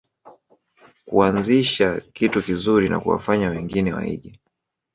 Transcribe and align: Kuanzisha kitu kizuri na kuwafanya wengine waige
Kuanzisha 1.05 2.01
kitu 2.13 2.41
kizuri 2.43 2.89
na 2.89 2.99
kuwafanya 2.99 3.49
wengine 3.49 3.93
waige 3.93 4.39